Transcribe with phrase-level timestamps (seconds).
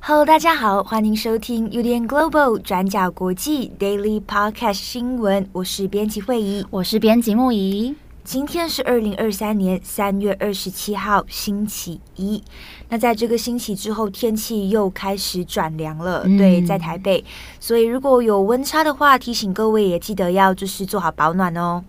[0.00, 7.94] Hello，大家好，欢迎收听 UDN Global 转角国际 Daily Podcast 新闻，我是编辑慧仪，我是编辑木仪。
[8.26, 12.42] 今天是二零二三年三月二十七号，星期一。
[12.88, 16.22] 那在这个星期之后，天气又开始转凉了。
[16.24, 17.24] 嗯、对，在台北，
[17.60, 21.84] 所以如果有温差的话，提醒各位也记得要就是做好保暖哦。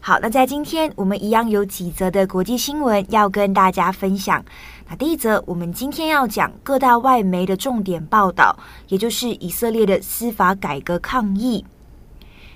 [0.00, 4.44] 好，那在今天我们一样有几则的国际新闻要跟大家分享。
[4.90, 8.54] 那第一则，我们今天要讲各大外媒的重点报道，
[8.88, 11.64] 也就是以色列的司法改革抗议。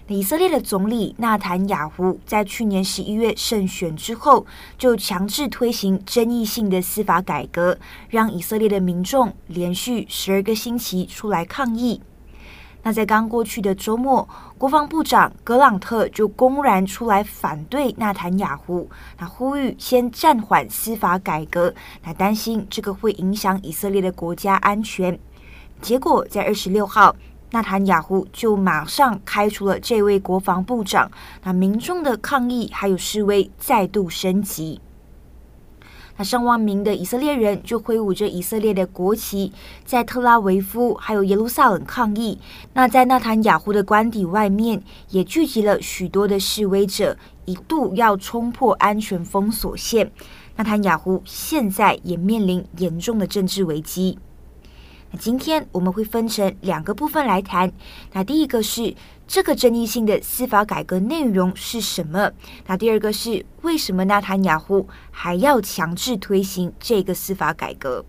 [0.08, 4.46] 以色列的总理纳坦雅胡在去年十一月胜选之后，
[4.78, 7.76] 就强制推行争议性的司法改革，
[8.08, 12.00] 让以色列的民众连续十二个星期出来抗议。
[12.84, 25.18] 那在刚过去的周末，国防部长格朗特就公然出来反对纳坦雅胡，那呼吁先暂缓司法改革，那担心这个会影响以色列的国家安全。
[25.82, 27.16] 结果在二十六号。
[27.56, 31.10] 纳坦雅胡就马上开除了这位国防部长，
[31.42, 34.78] 那民众的抗议还有示威再度升级。
[36.18, 39.54] 那上万名的以色列人就挥舞着以色列的国旗，
[39.86, 42.38] 在特拉维夫还有耶路撒冷抗议。
[42.74, 50.12] 那在纳坦雅胡的官邸外面，也聚集了许多的示威者，一度要冲破安全封锁线。
[50.56, 54.18] 纳坦雅胡现在也面临严重的政治危机。
[55.10, 57.72] 那今天我们会分成两个部分来谈。
[58.12, 58.94] 那第一个是
[59.26, 62.32] 这个争议性的司法改革内容是什么？
[62.66, 68.04] 那第二个是为什么纳坦雅胡还要强制推行这个司法改革？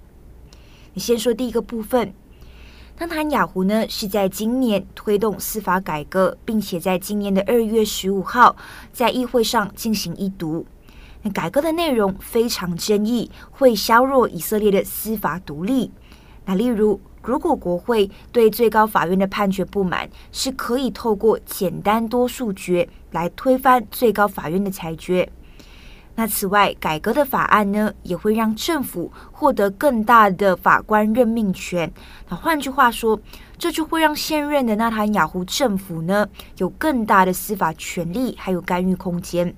[0.93, 2.13] 你先说第一个部分。
[2.99, 8.55] 纳坦雅胡呢是在今年推动司法改革，并且在今年的二月十五号
[8.91, 10.65] 在议会上进行一读。
[11.33, 15.91] 改革的内容非常争议，会削弱以色列的司法独立。
[16.49, 25.29] 那例如，如果国会对最高法院的判决不满，是可以透过简单多数决来推翻最高法院的裁决。
[26.15, 31.91] 那此外，改革的法案呢，也会让政府获得更大的法官任命权。
[32.29, 33.19] 那换句话说，
[33.57, 36.27] 这就会让现任的纳坦雅胡政府呢，
[36.57, 39.53] 有更大的司法权力，还有干预空间。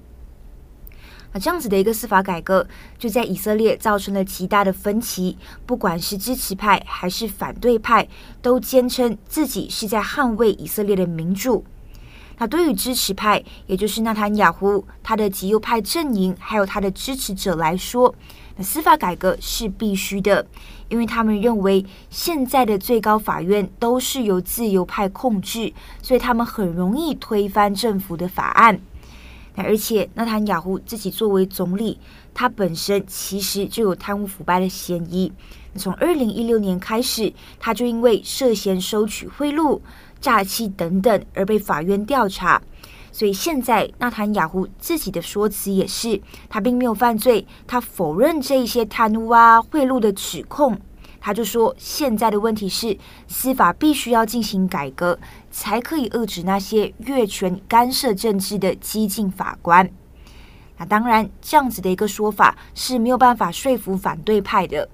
[1.31, 2.67] 那这样子的一个司法改革，
[2.97, 5.37] 就在以色列造成了极大的分歧。
[5.65, 8.07] 不管是支持派还是反对派，
[8.41, 11.63] 都坚称自己是在捍卫以色列的民主。
[12.39, 18.15] 那对于支持派，也就是纳坦雅胡他的极右派阵营，还有他的支持者来说，
[18.55, 20.47] 那司法改革是必须的，
[20.87, 28.79] 因为他们认为现在的最高法院都是由自由派控制，所以他们很容易推翻政府的法案。
[29.61, 31.99] 而且，纳坦雅胡自己作为总理，
[32.33, 35.31] 他本身其实就有贪污腐败的嫌疑。
[35.75, 39.79] 从二零一六年开始，他就因为涉嫌收取贿赂、
[40.19, 42.61] 诈欺等等而被法院调查。
[43.11, 50.79] 所以现在，纳坦雅胡自己的说辞也是，他并没有犯罪，他否认这一些贪污啊、贿赂的指控。
[51.21, 52.97] 他就说，现在的问题是
[53.27, 55.19] 司法必须要进行改革，
[55.51, 59.89] 才可以遏制那些越权干涉政治的激进法官。
[60.77, 64.87] 那当然，这样子的一个说法是没有办法说服反对派的。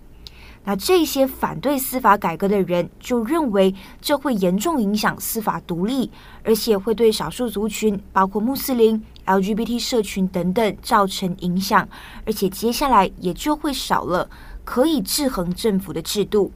[0.67, 6.09] 那这些反对司法改革的人就认为，这会严重影响司法独立，
[6.43, 11.87] 而且会对少数族群，包括穆斯林、LGBT 社群等等造成影响，
[12.25, 14.27] 而且接下来也就会少了。
[14.65, 16.51] 可以制衡政府的制度。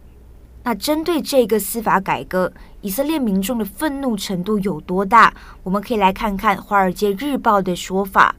[0.64, 5.34] 那针对这个司法改革，以色列民众的愤怒程度有多大？
[5.64, 8.36] 我们可以来看看《华尔街日报》的说法。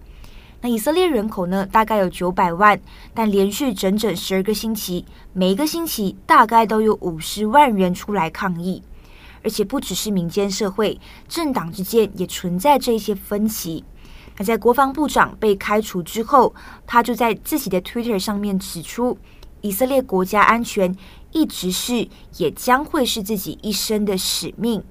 [0.61, 2.79] 那以色列人口呢，大概有九百万，
[3.15, 8.83] 但连续整整十二个星期，每一个星期大概都有五十万人出来抗议。
[9.43, 13.83] 而且不只是民间社会，政党之间也存在这些分歧。
[14.37, 16.55] 那在国防部长被开除之后，
[16.87, 19.17] 他就在自己的 Twitter 上面指出。
[19.61, 20.95] 以色列国家安全
[21.33, 24.83] 一直是，也将会是自己一生的使命。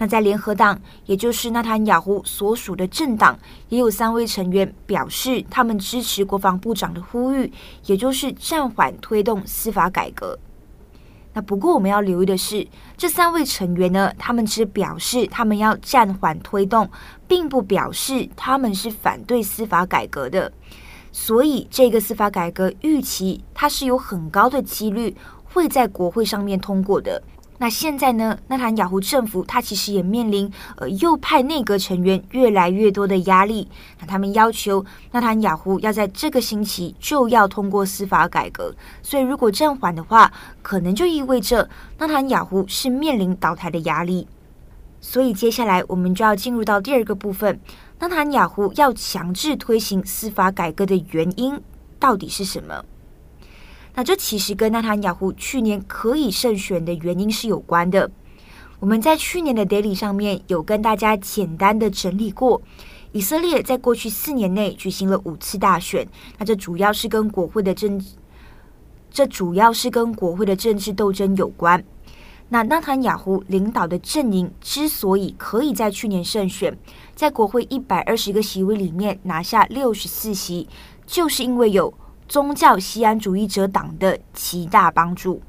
[0.00, 3.36] 那在联合党，也就是纳坦雅胡所属的政党，
[3.68, 7.52] 也有三位成员表示，他们支持国防部长的呼吁，
[7.86, 10.38] 也就是暂缓推动司法改革。
[11.32, 12.66] 那不过我们要留意的是，
[12.96, 16.88] 这三位成员呢，他们只表示他们要暂缓推动，
[17.26, 20.52] 并不表示他们是反对司法改革的。
[21.10, 27.22] 所以这个司法改革预期它是有很高的几率会在国会上面通过的。
[27.60, 33.66] 那现在呢，纳坦雅胡政府他其实也面临呃右派内阁成员越来越多的压力。
[33.98, 38.72] 那他们要求纳坦雅胡要在这个星期就要通过司法改革，
[39.02, 40.32] 所以如果暂缓的话，
[40.62, 41.68] 可能就意味着
[41.98, 44.28] 纳坦雅胡是面临倒台的压力。
[45.00, 47.58] 所以接下来我们就要进入到第二个部分，
[48.00, 51.60] 纳坦雅胡要强制推行司法改革的原因
[51.98, 52.84] 到底是什么？
[53.94, 58.08] 那这其实跟纳坦雅胡去年可以胜选的原因是有关的。
[58.78, 62.62] 我们在去年的 Daily 上面有跟大家简单的整理过，
[63.10, 66.06] 以色列在过去四年内举行了五次大选，
[66.38, 68.00] 那这主要是跟国会的政，
[69.10, 71.82] 这主要是跟国会的政治斗争有关。
[72.48, 76.76] 那纳坦雅胡领导的阵营之所以可以在去年胜选，
[77.14, 80.68] 在国会一百二十个席位里面拿下六十四席，
[81.06, 81.92] 就是因为有。
[82.28, 85.40] 宗教锡安主义者党的极大帮助。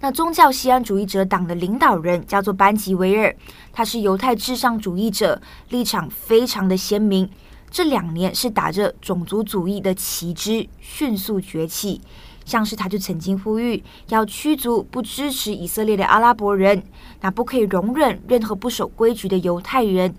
[0.00, 3.32] 那宗教锡安主义者党的领导人叫做班吉维尔，
[3.72, 7.30] 他是犹太至上主义者，立场非常的鲜明。
[7.70, 12.00] 这两年是打着种族主义的旗帜迅速崛起，
[12.46, 16.82] 像是他就曾经呼吁要驱逐不支持以色列的阿拉伯人，
[17.20, 20.14] 那不可以容忍任何不守规矩的犹太人，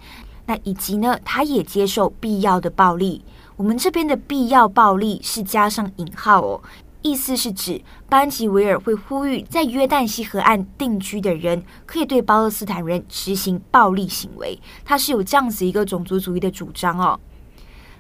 [0.46, 3.24] 那以及呢，他也接受必要的暴力。
[3.56, 6.62] 我们这边的必要暴力是加上引号哦，
[7.02, 17.20] 意思是指班吉维尔会呼吁在约旦西河岸定居的人可以对巴勒斯坦人执行暴力行为，他是有这样子一个种族主义的主张哦。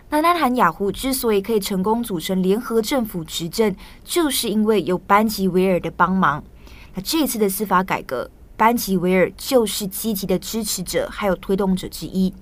[0.09, 3.75] 那纳坦雅胡之所以可以成功组成联合政府执政，
[4.05, 6.41] 就是因为有班吉维尔的帮忙。
[6.95, 12.33] 那这次的司法改革，班吉维尔就是积极的支持者，还有推动者之一。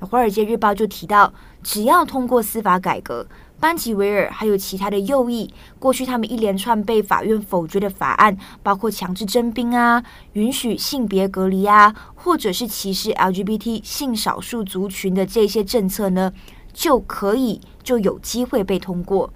[0.00, 1.32] 那《华尔街日报》就提到，
[1.62, 3.26] 只要通过司法改革，
[3.60, 10.02] 班吉维尔还有其他的右翼，过去他们一连串被法院否决的法案，包括强制征兵啊、
[10.32, 16.32] 允许性别隔离啊，或者是歧视 LGBT 性少数族群的这些政策呢，
[16.78, 19.28] 就可以就有机会被通过。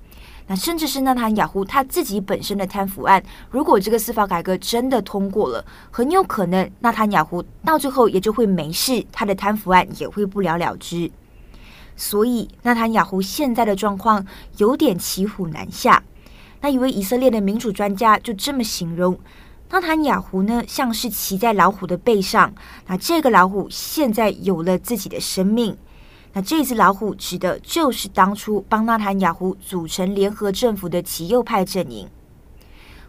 [0.46, 11.10] 那甚至是纳坦雅胡他自己本身的贪腐案，如果这个司法改革真的通过了，很有可能纳坦雅胡到最后也就会没事，他的贪腐案也会不了了之。
[11.96, 14.24] 所以纳坦雅胡现在的状况
[14.58, 16.00] 有点骑虎难下。
[16.60, 19.18] 那一位以色列的民主专家就这么形容：
[19.68, 22.54] 纳坦雅胡呢，像是骑在老虎的背上，
[22.86, 25.76] 那这个老虎现在有了自己的生命。
[26.32, 32.08] 那这只老虎指的就是当初帮纳坦雅胡组成联合政府的极右派阵营。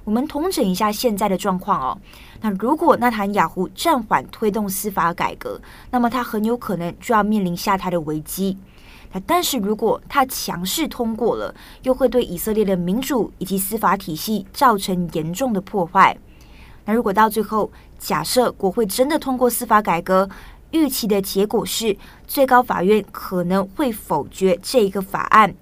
[0.03, 1.97] 我们统整一下现在的状况哦。
[2.41, 5.61] 那如果纳坦雅胡暂缓推动司法改革，
[5.91, 8.57] 那么他很有可能就要面临下台的危机。
[9.13, 16.17] 那但是如果他强势通过了，又会对以色列的民主以及司法体系造成严重的破坏。
[16.83, 20.29] 那如果到最后，假设国会真的通过司法改革，
[20.73, 21.95] 预期的结果是，
[22.27, 25.55] 最高法院可能会否决这一个法案。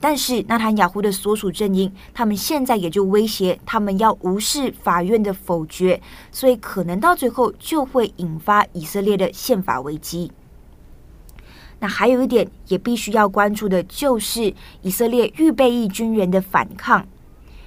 [0.00, 6.00] 但是纳坦雅胡的所属阵营，他们现在也就威胁，他们要无视法院的否决，
[6.32, 10.32] 所以可能到最后就会引发以色列的宪法危机。
[11.80, 17.06] 那还有一点也必须要关注的，就是以色列预备役军人的反抗。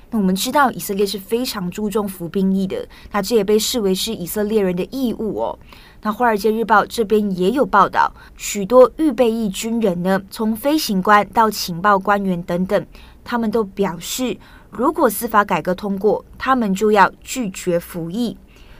[0.09, 5.59] 那我们知道，以色列是非常注重服兵役的，那这也被视为是以色列人的义务哦。
[6.01, 12.85] 那《华尔街日报》这边也有报道，许多预备役军人呢，从飞行官到情报官员等等，
[13.25, 14.37] 他们都表示，
[14.69, 18.37] 如果司法改革通过，他们就要拒绝服役。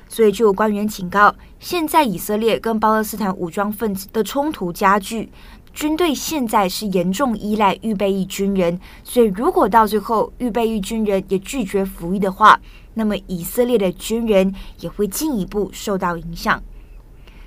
[0.10, 5.30] 所以就有官员警告，现在以色列跟巴勒斯坦武装分子的冲突加剧。
[5.78, 12.60] 军队现在是严重依赖预备役军人，所以如果到最后预备役军人也拒绝服役的话，
[12.96, 16.60] 那么以色列的军人也会进一步受到影响。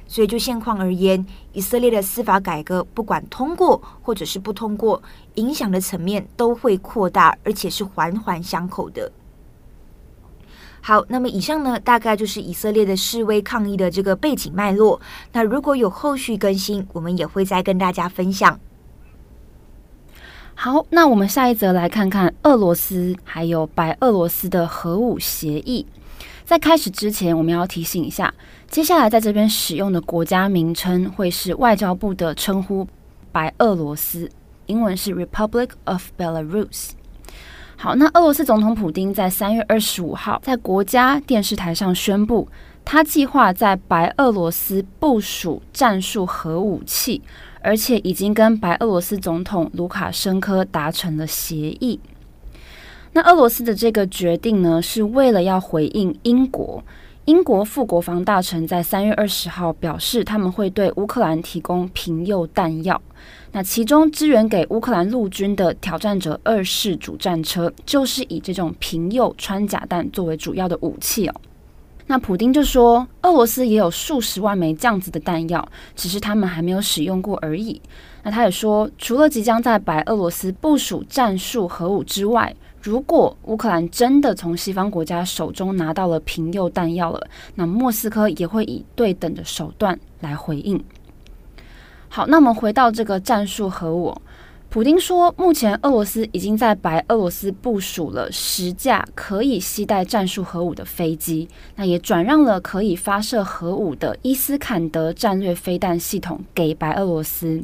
[0.07, 5.03] 所以就现况而言，以色列的司法改革不管通过或者是不通过，
[5.35, 9.11] 影响的层面都会扩大，而且是环环相扣的。
[10.83, 15.01] 好，那么以上呢，大概就是以色列的示威抗议的这个背景脉络。
[15.33, 18.59] 那如果有后续更新，我们也会再跟大家分享。
[20.55, 25.87] 好，那我们下一则来看看俄罗斯还有白俄罗斯的核武协议。
[26.45, 28.35] 在开始之前，我们要提醒一下，
[28.69, 32.87] 接下来在这边使用的国家名称会是外交部的称呼
[33.31, 34.29] “白俄罗斯”，
[34.67, 36.91] 英文是 Republic of Belarus。
[37.83, 42.47] 好，那俄罗斯总统普京在三月二十五号在国家电视台上宣布，
[42.85, 47.23] 他计划在白俄罗斯部署战术核武器，
[47.63, 51.99] 而且已经跟白俄罗斯总统卢卡申科达成了协议。
[53.15, 56.85] 那俄罗斯的这个决定呢，是为了要回应英国。
[57.31, 63.01] 英国副国防大臣在三月二十号表示，他们会对乌克兰提供平铀弹药。
[63.53, 71.35] 那其中支援给乌克兰陆军的挑战者二式主战车，就是以这种平铀穿甲弹作为主要的武器哦。
[72.09, 77.81] 那普丁就说，俄罗斯也有数十万枚这样子的弹药，只是他们还没有使用过而已。
[78.25, 90.83] 那他也说，除了即将在白俄罗斯部署战术核武之外，如果乌克兰真的从西方国家手中拿到了平铀弹药了，那莫斯科也会以对等的手段来回应。
[92.09, 94.17] 好，那我们回到这个战术核武。
[94.71, 107.63] 普丁说，目前俄罗斯已经在白俄罗斯部署了十架可以携带战术核武的飞机，那也转让了可以发射核武的伊斯坎德战略飞弹系统给白俄罗斯。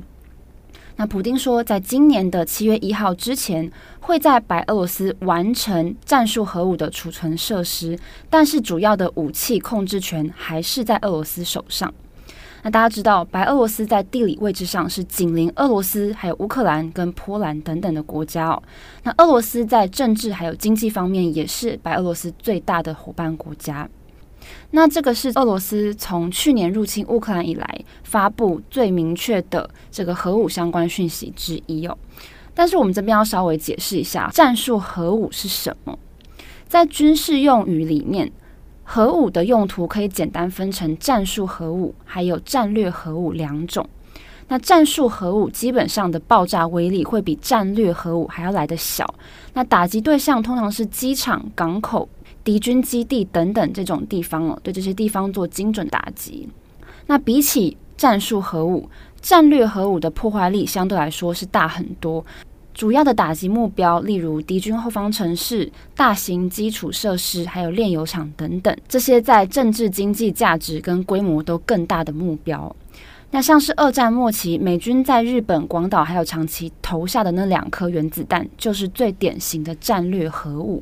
[0.99, 7.99] 那普丁说，在今年的七月一号之前，会在白俄罗斯完成战术核武的储存设施，
[8.31, 11.93] 但是主要的武器控制权还是在俄罗斯手上。
[12.63, 18.63] 那大家知道，白俄罗斯在地理位置上是紧邻俄罗斯、还有乌克兰跟波兰等等的国家哦。
[19.03, 23.89] 那俄罗斯在政治还有经济方面也是白俄罗斯最大的伙伴国家。
[24.71, 31.97] 那这个是俄罗斯从去年入侵乌克兰以来发布最明确的这个核武相关讯息之一哦。
[32.55, 35.99] 但是我们这边要稍微解释一下，战术核武是什么？
[36.67, 38.33] 在军事用语里面。
[38.89, 43.85] 核武的用途可以简单分成战术核武还有战略核武两种。
[44.47, 49.05] 那战术核武基本上的爆炸威力会比战略核武还要来得小。
[49.55, 52.09] 那打击对象通常是机场、港口、
[52.47, 56.49] 敌军基地等等这种地方哦，对这些地方做精准打击。
[57.09, 58.89] 那比起战术核武，
[59.21, 62.25] 战略核武的破坏力相对来说是大很多。
[62.73, 72.77] 主要的打击目标，例如敌军后方城市、大型基础设施，还有炼油厂等等，这些在政治经济价值跟规模都更大的目标。
[73.33, 80.81] 那像是二战末期美军在日本广岛还有长崎投下的那两颗原子弹，就是最典型的战略核武。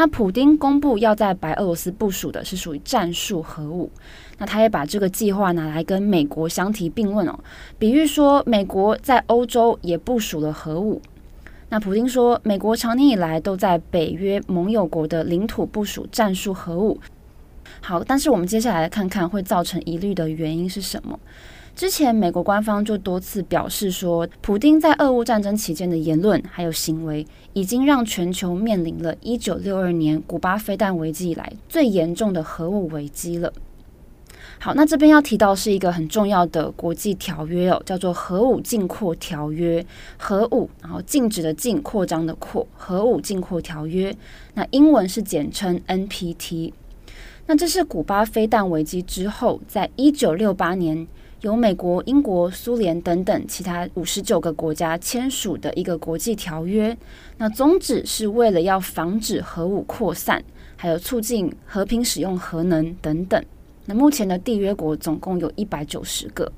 [0.00, 3.90] 那普丁公布要在白俄罗斯部署的是属于战术核武，
[4.38, 7.38] 那他也把这个计划拿来跟美国相提并论哦，
[7.78, 11.02] 比喻说美国在欧洲也部署了核武。
[11.68, 16.98] 那普丁说，美国长年以来都在北约盟友国的领土部署战术核武。
[17.82, 21.20] 好，但是我们接下来来看看会造成疑虑的原因是什么。
[21.80, 33.50] 之前，美国官方就多次表示说，普丁在俄乌战争期间的言论还有行为，已经让全球面临了一九六二年古巴飞弹危机以来最严重的核武危机了。
[34.58, 39.82] 好，那这边要提到是一个很重要的国际条约哦，叫做《核武禁扩条约》。
[40.18, 44.14] 核武，然后禁止的禁，扩张的扩，核武禁扩条约。
[44.52, 46.74] 那英文是简称 NPT。
[47.46, 51.08] 那这是古巴飞弹危机之后，在一九六八年。
[51.42, 56.94] 由美国、英国、苏联等等其他五十九个国家签署的一个国际条约，
[57.38, 60.44] 那宗旨是为了要防止核武扩散，
[60.76, 63.42] 还有促进和平使用核能等等。
[63.86, 66.52] 那目前的缔约国总共有一百九十个。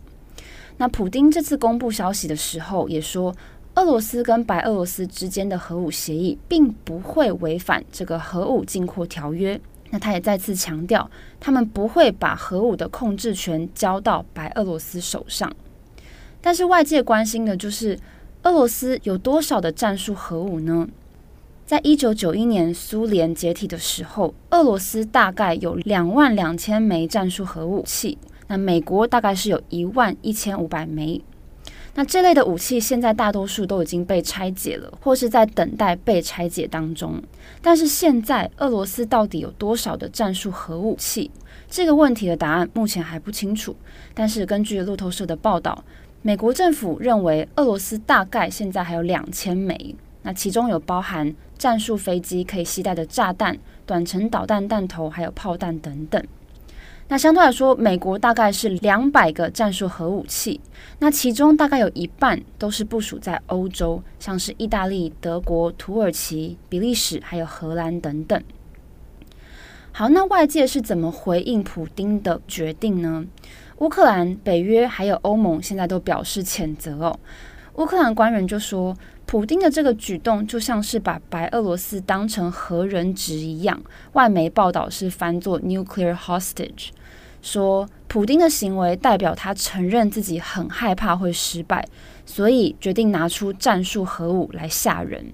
[0.79, 3.33] 那普丁这次公布消息的时候也说，
[3.77, 9.61] 俄罗斯跟白俄罗斯之间的核武协议并不会违反这个核武禁扩条约。
[9.95, 11.09] 那他也再次强调，
[11.39, 15.55] 他们不会把核武的控制权交到白俄罗斯手上。
[16.41, 17.99] 但是外界关心的就是，
[18.43, 20.89] 俄罗斯有多少的战术核武呢？
[21.67, 28.17] 在一九九一年苏联解体的时候，俄罗斯大概有两万两千枚战术核武器，
[28.49, 31.23] 那美国大概是有一万一千五百枚。
[31.95, 37.23] 那这类的武器现在大多数都已经被拆解了，或是在等待被拆解当中。
[37.61, 41.31] 但是现在俄罗斯到底有多少的战术核武器？
[41.69, 43.77] 这个问题的答案目前还不清楚。
[44.15, 45.85] 但是根据路透社的报道，
[46.23, 56.23] 美国政府认为俄罗斯大概现在还有两千枚，那其中有包含战术飞机可以携带的炸弹、短程导弹弹头，还有炮弹等等。
[57.09, 60.61] 那相对来说，美国大概是两百个战术核武器，
[60.99, 68.42] 那其中大概有一半都是部署在欧洲，像是意大利、德国、土耳其、比利时还有荷兰等等。
[69.92, 73.26] 好，那外界是怎么回应普丁的决定呢？
[73.78, 77.18] 乌克兰、北约还有欧盟现在都表示谴责哦。
[77.75, 83.83] 乌克兰官员就说，普丁的这个举动就像是把白俄罗斯当成核人质一样。
[84.12, 86.91] 外媒报道是翻作 nuclear hostage，
[87.41, 91.88] 说普丁的行为代表他承认自己很害怕会失败，
[92.26, 95.33] 所以决定拿出战术核武来吓人。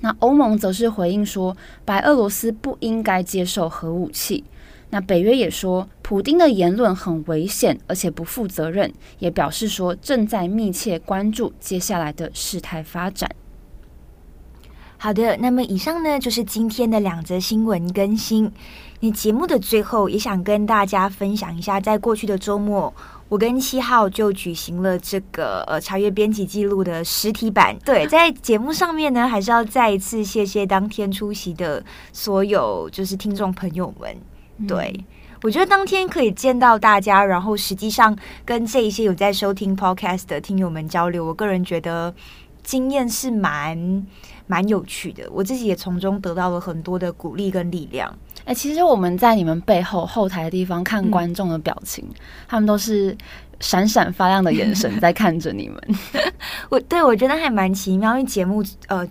[0.00, 4.44] 那欧盟则是回应说，白俄罗斯不应该接受核武器。
[4.90, 13.30] 那北约也说，普丁的言论很危险，而且不负责任，也表示说正在密切关注接下来的事态发展。
[14.96, 18.50] 好的，那么以上呢就是今天的两则新闻更新。
[19.00, 22.92] 你节目的最后也想跟大家分享一下，在过去的周末，
[23.28, 27.76] 我跟七号就举行了这个呃查阅编辑记录的实体版。
[27.84, 34.16] 对，在节目上面呢，还是要再一次谢谢当天出席的所有就是听众朋友们。
[34.66, 35.04] 对，嗯、
[35.42, 42.12] 我觉得当天可以见到大家，然后实际上跟这一些有在收听 Podcast 的听友们交流，我个人觉得
[42.62, 44.06] 经验是蛮
[44.46, 48.08] 蛮有趣的，我自己也从中得到了很多的鼓励跟力量。
[48.40, 52.14] 哎、欸，其实我们在你们背后后台的地方看观众的表情，嗯、
[52.48, 53.16] 他们都是
[53.60, 55.80] 闪闪发亮的眼神在看着你们。
[56.70, 59.06] 我对我觉得还蛮奇妙，因为节目呃。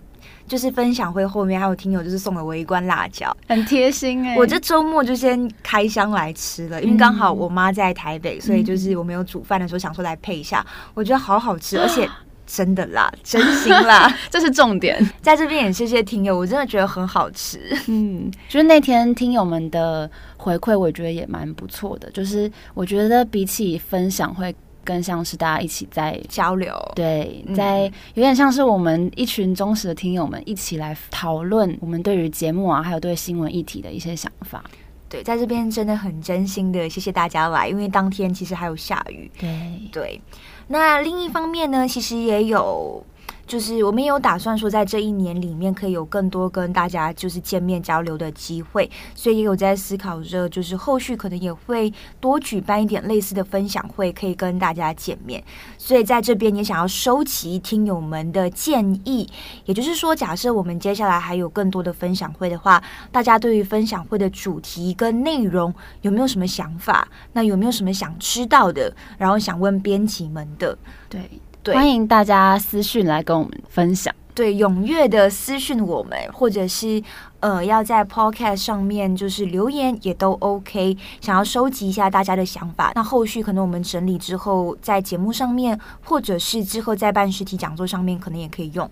[0.48, 4.38] 就是分享会后面还有听友就是送了我一罐辣椒，很贴心哎、欸！
[4.38, 12.08] 我这周末就先开箱来吃了，因为刚好我妈在台北，嗯、所以就是我没有煮饭的时候想说来配一下，我觉得好好吃， 而且
[12.46, 14.98] 真的辣， 真心辣，这是重点。
[15.20, 17.60] 在这边也谢谢听友，我真的觉得很好吃。
[17.86, 22.10] 嗯，就是那天听友们的回馈，我觉得也蛮不错的。
[22.10, 24.54] 就是我觉得比起分享会。
[24.84, 34.64] 更像是大家一起在交流，对，在有点像是我们一群忠实的听友们一起来讨论我们对于节目啊，还有对新闻议题的一些想法。
[35.08, 39.30] 对，在这边真的很真心的谢谢大家来，因为当天其实还有下雨。
[39.38, 39.50] 对
[39.90, 40.20] 对，
[40.66, 43.04] 那另一方面呢，其实也有。
[43.48, 51.90] 就是我们也有打算说，在这一年里面可以有更多跟大家就是见面交流的机会，所以也有在思考着，就是后续可能也会
[52.20, 55.42] 多举办一点类似的分享会，可以跟大家见面。
[55.78, 59.26] 所以在这边也想要收集听友们的建议，
[59.64, 67.08] 也就是说，假设我们接下来还有更多的分享会的话，大家对于分享会的主题跟内容有没有什么想法？
[67.32, 68.94] 那有没有什么想知道的？
[69.16, 70.76] 然后想问编辑们的？
[71.08, 71.30] 对。
[71.68, 77.02] 对欢迎大家私讯来跟我们分享，对，踊跃的私讯我们，或者是
[77.40, 80.96] 呃要在 Podcast 上面就是留言也都 OK。
[81.20, 88.90] 想要收集一下大家的想法，那后续可能我们整理之后，在节目上面，或者是之后在办实体讲座上面，可能也可以用。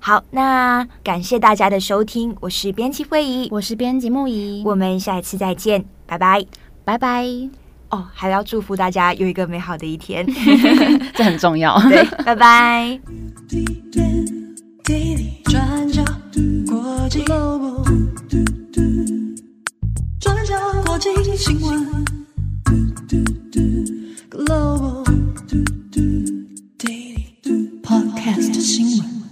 [0.00, 6.44] 好，那感谢大家的收听，我是编辑慧仪，我是编辑木仪，我们下一次再见，拜拜，
[6.84, 7.63] 拜拜。
[7.94, 10.26] 哦，还要祝福大家有一个美好的一天，
[11.14, 11.78] 这很重要。
[11.88, 13.00] 对，拜拜。
[15.44, 16.02] 转角
[16.66, 17.22] 国际
[20.18, 22.04] 转角国际新闻
[24.28, 25.04] Global
[26.78, 29.23] Daily Podcast 新闻。